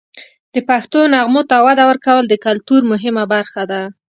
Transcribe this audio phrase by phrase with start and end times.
[0.53, 3.81] د پښتو نغمو ته وده ورکول د کلتور مهمه برخه ده.